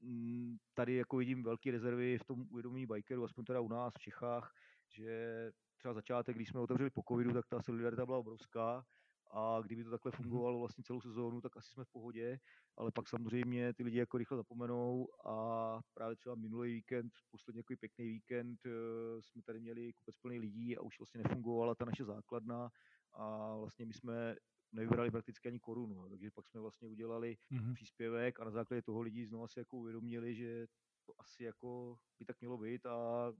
[0.02, 4.02] mm, tady jako vidím velké rezervy v tom uvědomí bikerů, aspoň teda u nás v
[4.02, 4.54] Čechách,
[4.90, 8.86] že třeba začátek, když jsme otevřeli po covidu, tak ta solidarita byla obrovská
[9.34, 10.24] a kdyby to takhle mhm.
[10.24, 12.40] fungovalo vlastně celou sezónu, tak asi jsme v pohodě,
[12.78, 17.74] ale pak samozřejmě ty lidi jako rychle zapomenou a právě třeba minulý víkend, poslední jako
[17.80, 22.06] pěkný víkend, eh, jsme tady měli kupec plný lidí a už vlastně nefungovala ta naše
[22.06, 22.70] základna
[23.14, 24.36] a vlastně my jsme
[24.72, 26.10] nevybrali prakticky ani korunu, no.
[26.10, 27.74] takže pak jsme vlastně udělali mm-hmm.
[27.74, 30.68] příspěvek a na základě toho lidi znovu si jako uvědomili, že
[31.06, 33.32] to asi jako by tak mělo být a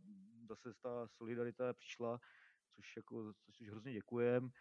[0.48, 2.20] zase ta solidarita přišla,
[2.76, 4.52] což jako, což hrozně děkujem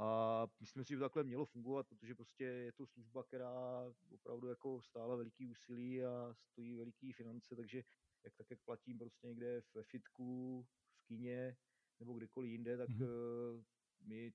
[0.00, 4.48] a myslím si, že to takhle mělo fungovat, protože prostě je to služba, která opravdu
[4.48, 7.82] jako stála veliký úsilí a stojí veliký finance, takže
[8.24, 11.56] jak tak, jak platím prostě někde ve fitku, v kíně
[11.98, 13.64] nebo kdekoliv jinde, tak mm-hmm.
[14.00, 14.32] my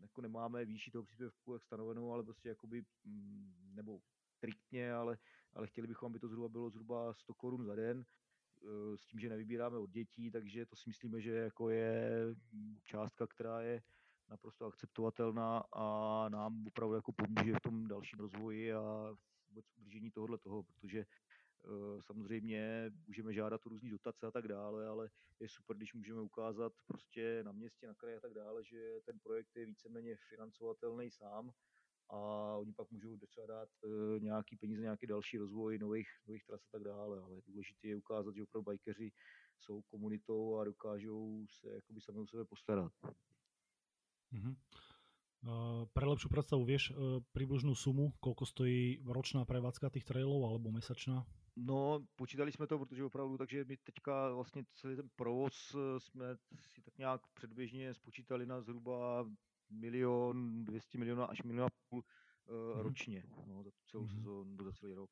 [0.00, 4.00] jako nemáme výši toho příspěvku jak stanovenou, ale prostě jakoby, mm, nebo
[4.36, 5.18] striktně, ale,
[5.54, 8.04] ale chtěli bychom, aby to zhruba bylo zhruba 100 korun za den,
[8.62, 12.10] eh, s tím, že nevybíráme od dětí, takže to si myslíme, že jako je
[12.52, 13.82] mm, částka, která je
[14.28, 19.16] naprosto akceptovatelná a nám opravdu jako pomůže v tom dalším rozvoji a
[19.48, 21.06] vůbec udržení tohohle toho, protože
[22.00, 26.72] samozřejmě můžeme žádat o různé dotace a tak dále, ale je super, když můžeme ukázat
[26.86, 31.52] prostě na městě, na kraji a tak dále, že ten projekt je víceméně financovatelný sám
[32.10, 32.16] a
[32.56, 36.68] oni pak můžou třeba dát uh, nějaký peníze, nějaký další rozvoj nových, nových tras a
[36.72, 39.12] tak dále, ale důležité je ukázat, že opravdu bajkeři
[39.58, 42.92] jsou komunitou a dokážou se jakoby sami o sebe postarat.
[45.42, 46.94] Uh, pre lepšiu predstavu vieš
[47.34, 51.26] približnú sumu, koľko stojí ročná prevádzka tých trailov alebo mesačná?
[51.56, 56.36] No, počítali jsme to, protože opravdu, takže my teďka vlastně celý ten provoz eh, jsme
[56.60, 59.26] si tak nějak předběžně spočítali na zhruba
[59.70, 62.02] milion, 200 milionů až milion a půl
[62.46, 62.80] uh, mm-hmm.
[62.80, 64.14] ročně, no, za celou mm-hmm.
[64.14, 65.10] sezónu, za celý rok.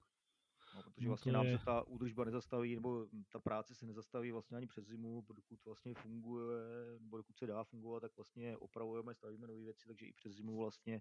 [0.75, 4.57] No, protože no vlastně nám se ta údržba nezastaví, nebo ta práce se nezastaví vlastně
[4.57, 6.63] ani přes zimu, dokud vlastně funguje,
[7.01, 10.57] nebo dokud se dá fungovat, tak vlastně opravujeme, stavíme nové věci, takže i přes zimu
[10.57, 11.01] vlastně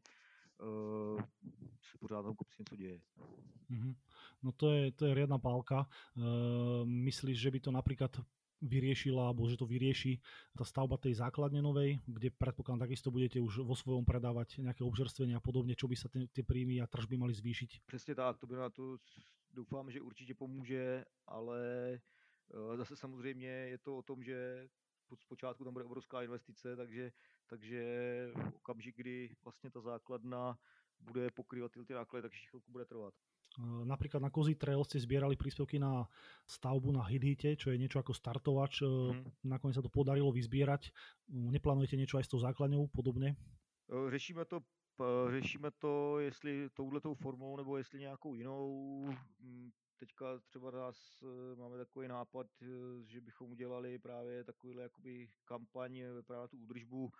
[0.59, 1.21] uh,
[1.91, 3.01] se pořád tam kopci něco děje.
[3.71, 3.95] Mm-hmm.
[4.43, 5.87] No to je, to je riadna pálka.
[6.15, 6.23] Uh,
[6.85, 8.11] myslíš, že by to napríklad
[8.61, 10.19] vyriešila, alebo že to vyrieši
[10.55, 15.39] tá stavba tej základne novej, kde predpokladám takisto budete už vo svojom predávať nejaké obžerstvenia
[15.39, 17.87] a podobne, čo by sa tie príjmy a tržby mali zvýšiť?
[17.87, 18.97] Přesně tak, to by na to
[19.53, 21.59] doufám, že určitě pomůže, ale
[22.51, 24.67] eh, zase samozřejmě je to o tom, že
[25.15, 27.11] zpočátku tam bude obrovská investice, takže,
[27.49, 27.81] takže
[28.35, 30.57] v okamžik, kdy vlastně ta základna
[30.99, 33.13] bude pokrývat ty náklady, takže chvilku bude trvat.
[33.59, 36.05] Eh, napríklad na Kozy Trail ste zbierali príspevky na
[36.45, 38.85] stavbu na Hidhite, čo je niečo ako startovač.
[38.85, 39.25] Hmm.
[39.41, 40.93] Nakoniec sa to podarilo vyzbierať.
[41.33, 43.35] Neplánujete niečo aj s tou základňou podobne?
[43.89, 44.61] Řešíme to
[45.29, 49.05] řešíme to, jestli touhletou formou nebo jestli nějakou jinou.
[49.39, 51.23] Hm, teďka třeba nás
[51.55, 52.47] máme takový nápad,
[53.05, 57.11] že bychom udělali právě takovýhle jakoby kampaň právě tu údržbu,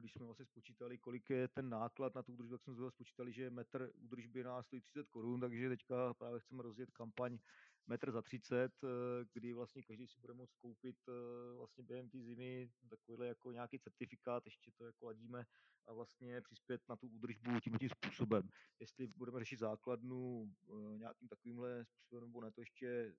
[0.00, 3.32] když jsme vlastně spočítali, kolik je ten náklad na tu údržbu, tak jsme zhruba spočítali,
[3.32, 7.38] že metr údržby nás stojí 30 korun, takže teďka právě chceme rozjet kampaň
[7.86, 8.88] metr za 30, eh,
[9.32, 13.78] kdy vlastně každý si bude moct koupit eh, vlastně během té zimy takovýhle jako nějaký
[13.78, 15.46] certifikát, ještě to jako ladíme
[15.86, 18.48] a vlastně přispět na tu údržbu tím tím způsobem.
[18.80, 23.14] Jestli budeme řešit základnu eh, nějakým takovýmhle způsobem nebo ne, to ještě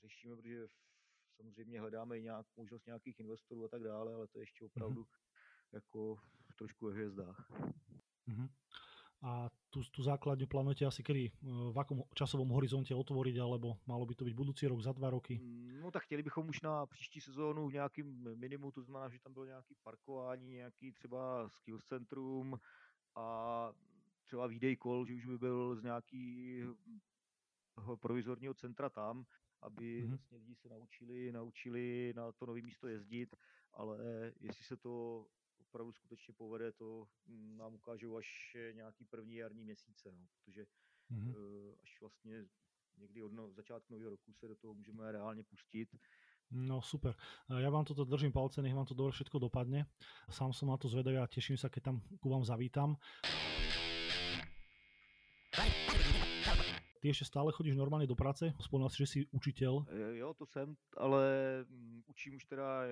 [0.00, 0.68] řešíme, protože
[1.36, 4.70] samozřejmě hledáme i nějak, možnost nějakých investorů a tak dále, ale to je ještě mhm.
[4.70, 5.27] opravdu mm-hmm.
[5.72, 6.16] Jako
[6.58, 7.50] trošku ve hvězdách.
[8.28, 8.48] Mm-hmm.
[9.22, 14.14] A tú, tú základňu plánujete asi kedy, v akom časovom horizonte otvoriť, alebo malo by
[14.14, 15.42] to byť budúci rok, za dva roky?
[15.82, 18.06] No tak chtěli bychom už na příští sezónu v nějakým
[18.38, 22.60] minimu, to znamená, že tam bylo nějaký parkování, nějaký třeba skills centrum
[23.14, 23.26] a
[24.24, 26.76] třeba výdej kol, že už by byl z nějakého
[28.00, 29.26] provizorního centra tam,
[29.62, 30.08] aby mm-hmm.
[30.08, 33.34] vlastně lidi se naučili, naučili na to nové místo jezdit,
[33.74, 33.98] ale
[34.40, 35.26] jestli se to
[35.68, 37.08] opravdu skutečně povede, to
[37.56, 40.66] nám ukážou až nějaký první jarní měsíce, no, protože
[41.10, 41.34] mm-hmm.
[41.82, 42.44] až vlastně
[42.96, 45.88] někdy od no, začátku nového roku se do toho můžeme reálně pustit.
[46.50, 47.12] No super.
[47.52, 49.84] Ja vám toto držím palce, nech vám to dobre všetko dopadne.
[50.32, 52.96] Sám som na to zvedavý a teším sa, keď tam ku vám zavítam.
[57.00, 58.52] Ty ještě stále chodíš normálně do práce?
[58.60, 59.84] Vzpomínal si, že jsi učitel?
[60.12, 61.24] Jo, to jsem, ale
[61.68, 62.82] mm, učím už teda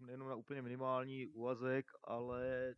[0.00, 2.74] nejenom na úplně minimální úvazek, ale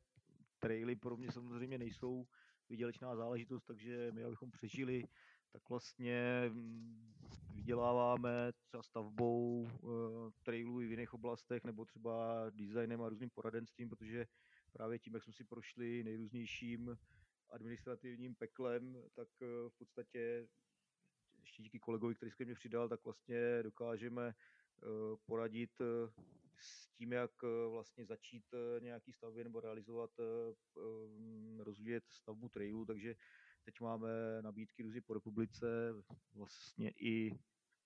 [0.58, 2.26] traily pro mě samozřejmě nejsou
[2.68, 5.04] vydělečná záležitost, takže my, abychom přežili,
[5.52, 7.14] tak vlastně mm,
[7.54, 13.88] vyděláváme třeba stavbou uh, trailů i v jiných oblastech, nebo třeba designem a různým poradenstvím,
[13.88, 14.26] protože
[14.72, 16.96] právě tím, jak jsme si prošli nejrůznějším
[17.50, 20.46] administrativním peklem, tak uh, v podstatě
[21.46, 24.86] ještě díky kolegovi, který se mě přidal, tak vlastně dokážeme eh,
[25.26, 26.12] poradit eh,
[26.58, 28.44] s tím, jak eh, vlastně začít
[28.80, 30.10] nějaký stavby nebo realizovat,
[31.58, 33.14] rozvíjet stavbu trailu, takže
[33.64, 34.08] teď máme
[34.42, 35.66] nabídky různě po republice,
[36.34, 37.30] vlastně i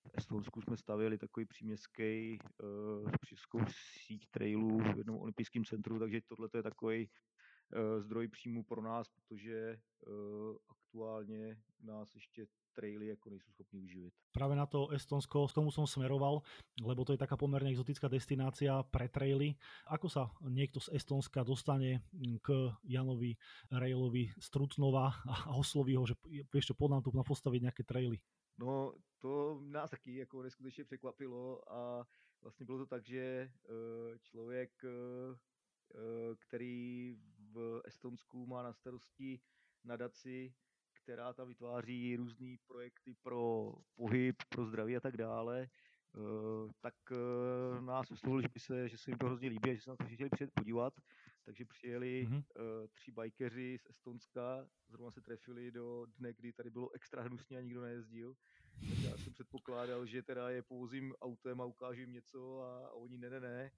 [0.07, 3.65] v Estonsku jsme stavěli takový příměstský uh,
[4.07, 7.09] síť trailů v jednom olympijském centru, takže tohle je takový
[7.99, 9.79] zdroj příjmu pro nás, protože
[10.69, 14.13] aktuálně nás ještě traily jako nejsou schopní uživit.
[14.31, 16.41] Práve na to Estonsko, s tomu som smeroval,
[16.81, 19.55] lebo to je taká pomerne exotická destinácia pre traily.
[19.87, 22.01] Ako sa niekto z Estonska dostane
[22.41, 23.35] k Janovi
[23.71, 26.15] Railovi z Trutnova a osloví ho, že
[26.61, 28.17] čo, pod nám tu na postaviť nejaké traily?
[28.57, 32.07] No, to nás taky jako neskutečně překvapilo a
[32.41, 33.49] vlastně bylo to tak, že e,
[34.21, 37.15] člověk, e, e, který
[37.51, 39.39] v Estonsku má na starosti
[39.83, 40.53] nadaci
[41.03, 45.67] která tam vytváří různé projekty pro pohyb, pro zdraví a tak dále,
[46.15, 49.73] eh, tak eh, nás oslovil, že, by se, že se jim to hrozně líbí a
[49.73, 50.93] že se na to chtěli přijet podívat.
[51.45, 52.43] Takže přijeli mm-hmm.
[52.93, 57.61] tři bajkeři z Estonska, zrovna se trefili do dne, kdy tady bylo extra hnusně a
[57.61, 58.35] nikdo nejezdil.
[58.89, 62.91] Tak já jsem předpokládal, že teda je povozím autem a ukážu jim něco a, a
[62.91, 63.71] oni ne, ne, ne.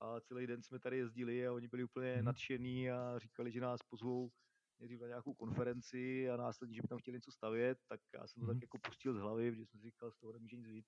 [0.00, 2.22] A celý den jsme tady jezdili a oni byli úplně mm-hmm.
[2.22, 4.30] nadšení a říkali, že nás pozvou
[4.78, 8.40] nejdřív na nějakou konferenci a následně, že by tam chtěli něco stavět, tak já jsem
[8.40, 10.86] to tak jako pustil z hlavy, protože jsem si říkal, z toho nemůže nic víc.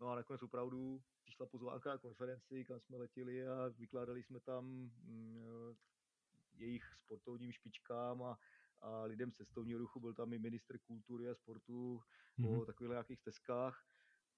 [0.00, 4.64] No a nakonec opravdu přišla pozvánka na konferenci, kam jsme letěli a vykládali jsme tam
[4.64, 5.74] mm,
[6.54, 8.38] jejich sportovním špičkám a,
[8.80, 12.00] a lidem z cestovního ruchu, byl tam i minister kultury a sportu
[12.36, 12.46] mm.
[12.46, 13.84] o takových nějakých stezkách.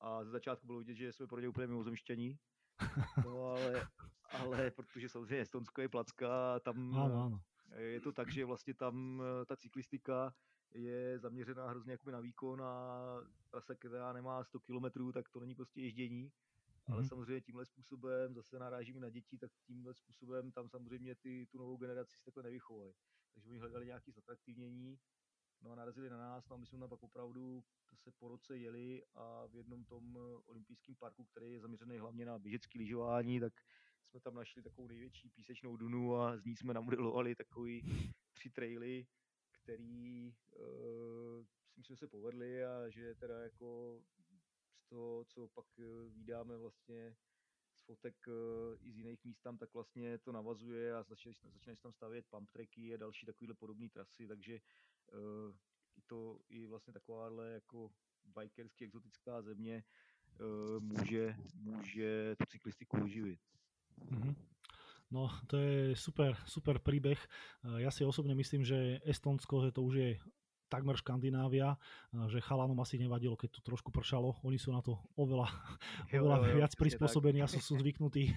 [0.00, 2.38] A ze začátku bylo vidět, že jsme pro ně úplně mimozemštění,
[3.24, 3.88] no ale,
[4.30, 7.40] ale protože samozřejmě Estonsko je placka, tam ano, ano
[7.80, 10.34] je to tak, že vlastně tam eh, ta cyklistika
[10.74, 13.00] je zaměřená hrozně jakoby na výkon a
[13.50, 16.28] trasa, která nemá 100 km, tak to není prostě ježdění.
[16.28, 16.92] Mm-hmm.
[16.92, 17.08] Ale mhm.
[17.08, 21.76] samozřejmě tímhle způsobem zase narážíme na děti, tak tímhle způsobem tam samozřejmě ty, tu novou
[21.76, 22.92] generaci si takhle nevychovají.
[23.34, 24.98] Takže oni hledali nějaké zatraktivnění,
[25.62, 27.64] no a narazili na nás, no a my jsme tam pak opravdu
[27.96, 32.26] se po roce jeli a v jednom tom eh, olympijském parku, který je zaměřený hlavně
[32.26, 33.52] na běžecké lyžování, tak
[34.14, 37.82] jsme tam našli takovou největší písečnou dunu a z ní jsme namodelovali takový
[38.32, 39.06] tři traily,
[39.50, 44.00] který uh, si myslím, že se povedly a že teda jako
[44.76, 47.16] z toho, co pak uh, vydáme vlastně
[47.74, 48.34] z fotek uh,
[48.80, 52.50] i z jiných míst tam, tak vlastně to navazuje a začínají, začínají tam stavět pump
[52.50, 54.60] tracky a další takovéhle podobné trasy, takže
[55.12, 55.56] uh,
[55.96, 57.90] i to i vlastně takováhle jako
[58.24, 59.84] bikersky exotická země
[60.40, 63.40] uh, může, může tu cyklistiku uživit.
[63.98, 64.34] Mm-hmm.
[65.14, 67.20] No, to je super, super príbeh.
[67.78, 70.10] Ja si osobne myslím, že Estonsko, že to už je
[70.74, 71.78] takmer Škandinávia,
[72.26, 74.34] že chalanom asi nevadilo, keď tu trošku pršalo.
[74.42, 75.46] Oni sú na to oveľa,
[76.14, 78.34] jo, oveľa jo, jo, viac prispôsobení a sú, sú zvyknutí e,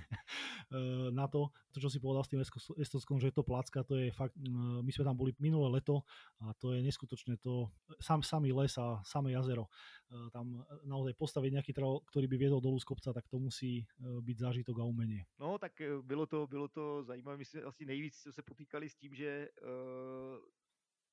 [1.09, 1.49] na to.
[1.73, 2.41] To, čo si povedal s tým
[2.77, 4.33] Estonskom, že je to placka, to je fakt,
[4.81, 6.05] my sme tam boli minulé leto
[6.41, 7.41] a to je neskutočné.
[7.41, 9.69] To, sam, samý les a samé jazero.
[10.13, 13.81] E, tam naozaj postaviť nejaký trail, ktorý by viedol dolu z kopca, tak to musí
[13.97, 15.25] být zážitok a umenie.
[15.41, 17.37] No, tak bylo to, bylo to zajímavé.
[17.37, 20.37] My jsme asi nejvíc se potýkali s tím, že uh,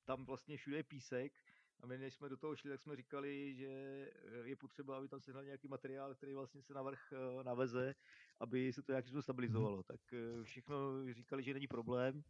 [0.04, 1.32] tam vlastně všude je písek
[1.80, 5.08] a my než jsme do toho šli, tak jsme říkali, že eh, je potřeba, aby
[5.08, 7.94] tam sehnal nějaký materiál, který vlastně se navrh eh, naveze,
[8.40, 9.82] aby se to nějakým způsobem stabilizovalo.
[9.82, 10.76] Tak eh, všechno
[11.12, 12.24] říkali, že není problém.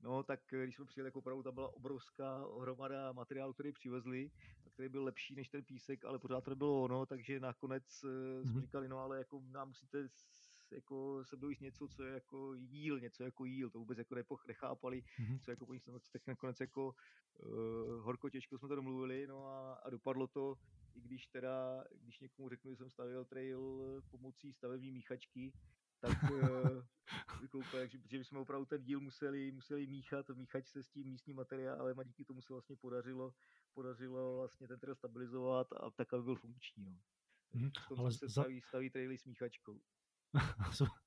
[0.00, 4.30] No, tak když jsme přijeli, jako opravdu tam byla obrovská hromada materiálu, který přivezli,
[4.66, 8.50] a který byl lepší než ten písek, ale pořád to nebylo ono, takže nakonec mm-hmm.
[8.50, 10.08] jsme říkali, no ale jako nám musíte
[10.72, 14.46] jako se dojíst něco, co je jako jíl, něco jako jíl, to vůbec jako nepoch,
[14.46, 15.40] nechápali, mm-hmm.
[15.40, 16.94] co jako po nich tak nakonec jako
[17.38, 20.58] uh, horko těžko jsme to domluvili, no a, a dopadlo to,
[20.94, 25.52] i když teda, když někomu řeknu, že jsem stavil trail pomocí stavební míchačky,
[26.00, 26.82] tak uh,
[27.40, 31.36] vykoupil, že, protože jsme opravdu ten díl museli, museli míchat, míchat se s tím místním
[31.36, 33.34] materiálem a díky tomu se vlastně podařilo,
[33.74, 36.84] podařilo vlastně ten trail stabilizovat a tak, aby byl funkční.
[36.84, 36.98] No.
[37.54, 39.80] Mm, ale se staví, staví traily s míchačkou.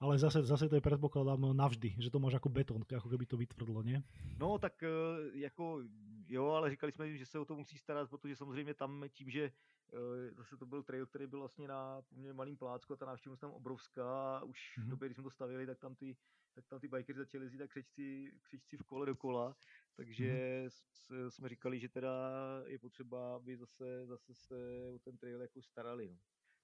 [0.00, 3.36] ale zase, zase to je predpokladám navždy, že to máš jako beton, jako kdyby to
[3.36, 4.02] vytvrdlo, ne?
[4.38, 4.88] No tak eh,
[5.32, 5.82] jako
[6.28, 9.30] jo, ale říkali jsme jim, že se o to musí starat, protože samozřejmě tam tím,
[9.30, 13.06] že eh, zase to byl trail, který byl vlastně na poměrně malým plácku a ta
[13.06, 14.80] návštěvnost tam obrovská a už mm-hmm.
[14.80, 14.90] v mhm.
[14.90, 16.16] době, kdy jsme to stavili, tak tam ty,
[16.54, 19.56] tak tam ty bikery začaly jezdit tak křečci, křečci v kole dokola,
[19.96, 21.28] takže mm-hmm.
[21.28, 22.10] jsme říkali, že teda
[22.66, 26.08] je potřeba, aby zase, zase se o ten trail jako starali.
[26.08, 26.16] No.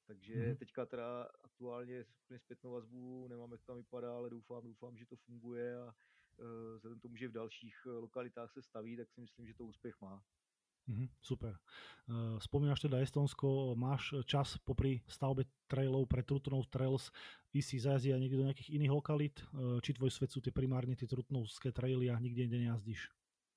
[0.07, 0.57] Takže mm-hmm.
[0.57, 5.17] teďka teda aktuálně úplně zpětnou vazbu nemám, jak tam vypadá, ale doufám, doufám, že to
[5.17, 5.95] funguje a
[6.39, 9.65] uh, vzhledem tomu, že v dalších e, lokalitách se staví, tak si myslím, že to
[9.65, 10.23] úspěch má.
[10.87, 11.57] Mm, super.
[12.09, 17.09] Uh, spomínaš teda Estonsko, máš čas popri stavbe trailov pre Trutnov Trails
[17.57, 19.41] ísť si zajazdiť aj niekde do nejakých iných lokalit?
[19.41, 23.09] Uh, či tvoj svet sú tie primárne tie Trutnovské traily a nikde inde nejazdíš?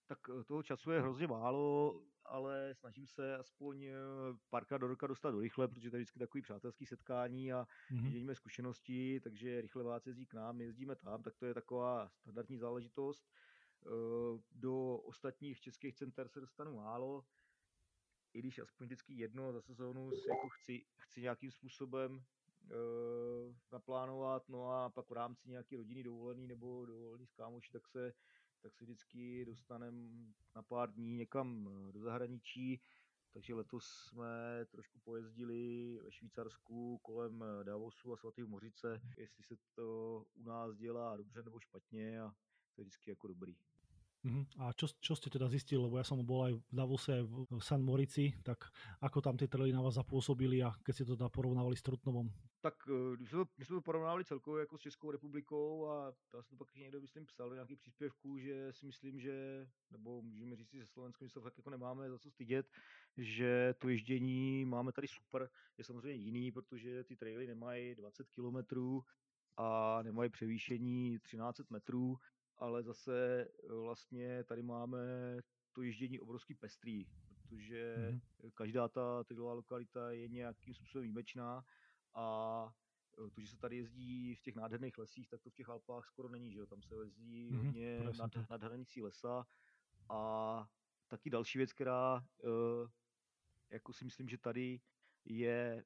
[0.07, 3.95] Tak toho času je hrozně málo ale snažím se aspoň eh,
[4.49, 8.11] párkrát do roka dostat do rychle, protože to je vždycky takový přátelský setkání a mm-hmm.
[8.11, 12.09] dělíme zkušenosti, takže rychle váci jezdí k nám, my jezdíme tam, tak to je taková
[12.09, 13.27] standardní záležitost.
[13.85, 13.89] Eh,
[14.51, 17.23] do ostatních českých center se dostanu málo,
[18.33, 24.49] i když aspoň vždycky jedno za sezónu si jako chci, chci nějakým způsobem uh, naplánovat,
[24.49, 28.13] no a pak v rámci nějaký rodinný dovolený nebo dovolený s kámoši, tak se
[28.61, 32.81] tak se vždycky dostaneme na pár dní někam eh, do zahraničí.
[33.33, 39.55] Takže letos jsme trošku pojezdili ve Švýcarsku kolem eh, Davosu a svatého Mořice, jestli se
[39.75, 42.35] to u nás dělá dobře nebo špatně a
[42.75, 43.55] to je vždycky jako dobrý.
[44.27, 44.43] Uh-huh.
[44.59, 47.63] A čo, čo ste teda zistili, lebo ja som bol aj v Davose, aj v
[47.63, 48.67] San Morici, tak
[48.99, 52.27] ako tam tie trely na vás zapôsobili a keď ste to teda porovnávali s Trutnovom?
[52.59, 56.13] Tak eh, když jsme to, my jsme to porovnávali celkově jako s Českou republikou a
[56.35, 60.21] já jsem to pak někdo, myslím, psal do nějakých příspěvků, že si myslím, že, nebo
[60.21, 62.67] můžeme říct si se Slovenskem, že se fakt jako nemáme za co stydět,
[63.17, 69.03] že to ježdění máme tady super, je samozřejmě jiný, protože ty traily nemají 20 kilometrů
[69.57, 72.17] a nemají převýšení 13 metrů,
[72.57, 74.97] ale zase eh, vlastně tady máme
[75.73, 78.51] to ježdění obrovský pestrý, protože mm-hmm.
[78.53, 81.65] každá ta trailová lokalita je nějakým způsobem výjimečná
[82.13, 82.69] a
[83.27, 86.07] eh, to, že se tady jezdí v těch nádherných lesích, tak to v těch Alpách
[86.07, 86.65] skoro není, že jo?
[86.65, 89.45] Tam se jezdí mm-hmm, hodně nad, nad hranicí lesa
[90.09, 90.69] a
[91.07, 92.89] taky další věc, která uh,
[93.69, 94.81] jako si myslím, že tady
[95.25, 95.85] je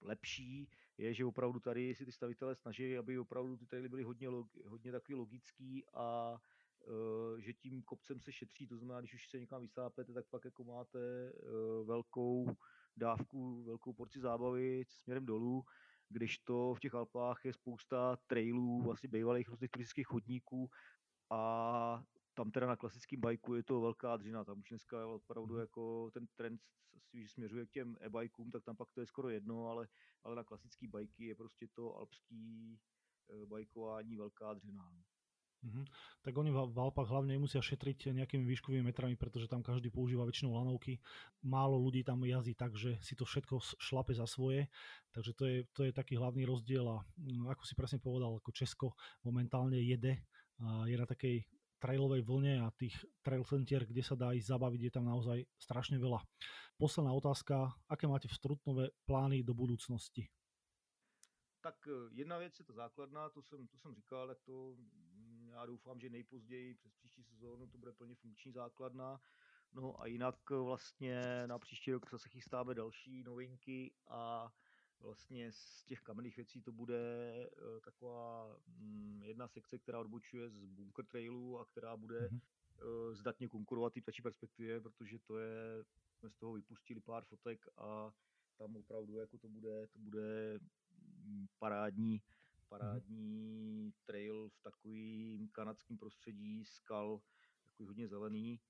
[0.00, 4.28] lepší, je, že opravdu tady si ty stavitelé snaží, aby opravdu ty traily byly hodně,
[4.66, 6.38] hodně takový logický a
[6.86, 10.44] uh, že tím kopcem se šetří, to znamená, když už se někam vysápete, tak pak
[10.44, 12.46] jako máte uh, velkou
[12.96, 15.64] dávku, velkou porci zábavy směrem dolů,
[16.08, 20.70] když to v těch Alpách je spousta trailů, vlastně bývalých různých turistických chodníků
[21.30, 22.04] a
[22.34, 25.60] tam teda na klasickém bajku je to velká dřina, tam už dneska je opravdu mhm.
[25.60, 26.60] jako ten trend
[27.12, 29.88] když směřuje k těm e-bajkům, tak tam pak to je skoro jedno, ale,
[30.22, 32.78] ale na klasický bajky je prostě to alpský
[33.30, 34.92] e, bajkování velká dřina.
[35.64, 35.84] Mm-hmm.
[36.20, 40.60] Tak oni v Alpách hlavne musia šetriť nejakými výškovými metrami, pretože tam každý používa väčšinou
[40.60, 41.00] lanovky.
[41.40, 44.68] Málo ľudí tam jazdí tak, že si to všetko šlape za svoje,
[45.16, 48.52] takže to je, to je taký hlavný rozdiel a mm, ako si presne povedal, ako
[48.52, 48.92] Česko
[49.24, 50.20] momentálne jede,
[50.60, 51.48] je na takej
[51.84, 56.00] trailovej vlne a tých trail centier, kde sa dá ísť zabaviť, je tam naozaj strašne
[56.00, 56.24] veľa.
[56.80, 58.40] Posledná otázka, aké máte v
[59.04, 60.32] plány do budúcnosti?
[61.60, 65.48] Tak e, jedna věc je to základná, to jsem, to jsem říkal, tak to mm,
[65.52, 69.20] já doufám, že nejpozději přes příští sezónu to bude plně funkční základna.
[69.72, 74.52] No a jinak e, vlastně na příští rok se chystáme další novinky a
[75.04, 77.00] vlastně z těch kamenných věcí to bude
[77.46, 83.14] uh, taková um, jedna sekce, která odbočuje z Bunker Trailu a která bude mm-hmm.
[83.14, 85.84] zdatně konkurovat té ptačí perspektivě, protože to je,
[86.18, 88.12] jsme z toho vypustili pár fotek a
[88.58, 90.58] tam opravdu jako to bude, to bude
[91.24, 92.22] mm, parádní,
[92.68, 94.06] parádní mm-hmm.
[94.06, 97.20] trail v takovým kanadském prostředí, skal,
[97.62, 98.60] takový hodně zelený,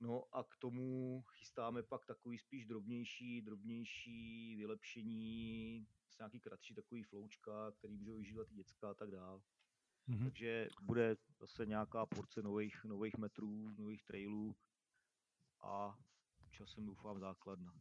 [0.00, 5.86] No a k tomu chystáme pak takový spíš drobnější, drobnější vylepšení,
[6.18, 9.40] nějaký kratší takový floučka, který můžou využívat i děcka a tak dále.
[10.08, 10.24] Mm-hmm.
[10.24, 14.56] Takže bude zase nějaká porce nových, nových metrů, nových trailů
[15.60, 15.98] a
[16.50, 17.74] časem doufám základna.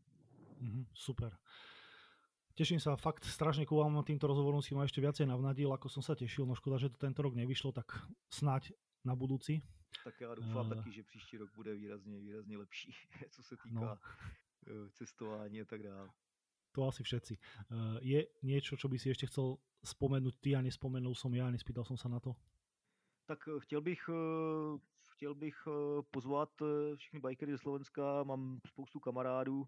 [0.61, 1.37] Mm-hmm, super.
[2.57, 6.01] Teším sa, fakt strašne ku vám týmto rozhovorom si ma ešte viacej navnadil, ako som
[6.01, 7.93] sa tešil, no škoda, že to tento rok nevyšlo, tak
[8.33, 8.73] snáď
[9.05, 9.61] na budúci.
[10.03, 12.91] Tak já doufám uh, taky, že příští rok bude výrazně, výrazně lepší,
[13.29, 13.97] co se týká no.
[14.67, 16.09] Eh, cestování a tak dále.
[16.71, 17.37] To asi všetci.
[17.69, 21.85] Uh, je niečo, čo by si ešte chcel spomenúť ty a nespomenul som ja, nespýtal
[21.85, 22.33] som sa na to?
[23.25, 24.09] Tak chtěl bych,
[25.13, 25.67] chtěl bych
[26.11, 26.49] pozvat
[26.95, 29.65] všechny bikery ze Slovenska, mám spoustu kamarádů,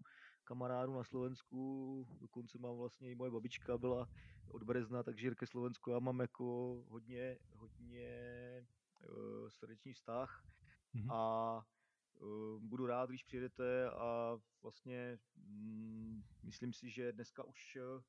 [0.50, 4.08] kamarádů na Slovensku, dokonce mám vlastně i moje babička byla
[4.48, 6.44] od Brezna, takže ke Slovensku já mám jako
[6.88, 8.10] hodně, hodně
[9.08, 10.44] uh, srdeční vztah
[10.94, 11.12] mm-hmm.
[11.12, 11.64] a
[12.20, 18.02] uh, budu rád, když přijedete a vlastně mm, myslím si, že dneska už eh,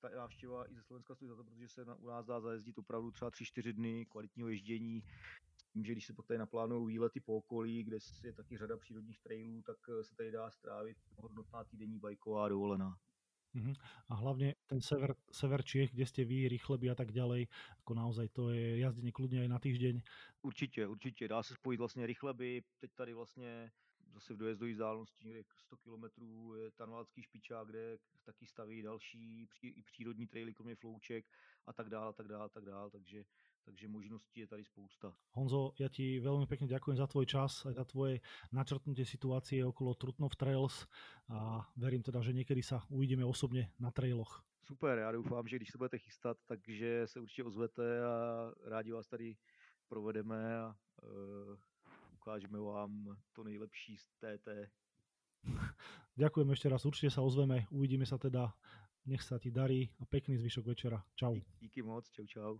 [0.00, 2.78] ta návštěva i ze Slovenska stojí za to, protože se na, u nás dá zajezdit
[2.78, 5.04] opravdu třeba 3-4 dny kvalitního ježdění,
[5.72, 9.20] tím, že když se pak tady naplánují výlety po okolí, kde je taky řada přírodních
[9.20, 12.96] trailů, tak eh, se tady dá strávit hodnotná týdenní bajková dovolená.
[13.54, 13.74] Uh-huh.
[14.08, 17.50] A hlavne ten sever, sever Čiech, kde ste vy, Rychleby a tak ďalej,
[17.82, 20.02] ako naozaj to je jazdenie kľudne aj na týždeň.
[20.42, 21.28] Určitě, určitě.
[21.28, 23.70] Dá se spojit vlastně Rychleby, teď tady vlastně
[24.14, 26.04] zase v dojezdové vzdálenosti někde 100 km
[26.56, 31.26] je Tanvaldský špičák, kde taky staví další i přírodní traily, kromě flouček
[31.66, 33.24] a tak dále, a tak dále, a tak dále, takže
[33.64, 35.12] takže možností je tady spousta.
[35.36, 38.20] Honzo, ja ti veľmi pekne ďakujem za tvoj čas aj za tvoje
[38.52, 40.86] načrtnutie situácie okolo Trutnov Trails
[41.28, 44.42] a verím teda, že niekedy sa uvidíme osobne na trailoch.
[44.64, 48.14] Super, já doufám, že když se budete chystat, takže se určitě ozvete a
[48.64, 49.36] rádi vás tady
[49.88, 51.56] provedeme a uh,
[52.14, 54.48] ukážeme vám to nejlepší z TT.
[56.16, 58.52] Ďakujem ešte raz, určite sa ozveme, uvidíme sa teda,
[59.08, 61.00] nech sa ti darí a pekný zvyšok večera.
[61.16, 61.40] Čau.
[61.60, 62.52] Díky moc, čau čau.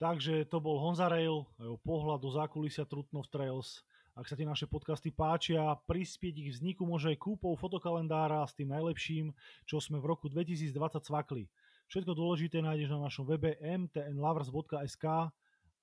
[0.00, 3.84] Takže to bol Honza Rail, jeho pohľad do zákulisia Trutnov Trails.
[4.16, 8.72] Ak sa ti naše podcasty páčia, prispieť ich vzniku môže aj kúpou fotokalendára s tým
[8.72, 9.28] najlepším,
[9.68, 10.72] čo sme v roku 2020
[11.04, 11.52] cvakli.
[11.92, 15.04] Všetko dôležité nájdeš na našom webe mtnlovers.sk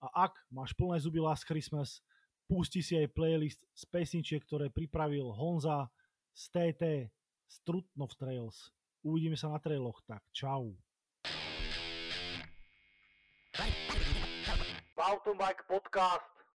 [0.01, 2.01] a ak máš plné zuby Last Christmas,
[2.49, 5.93] pusti si aj playlist z pesničiek, ktoré pripravil Honza
[6.33, 6.83] z TT,
[7.45, 8.73] z Trutnov Trails.
[9.05, 10.73] Uvidíme sa na trailoch, tak čau.
[15.07, 16.36] Mountain Bike Podcast